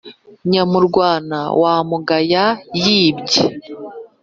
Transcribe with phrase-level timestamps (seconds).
[0.49, 2.45] Nyamurwana wa Mugaya
[2.83, 3.41] yi bye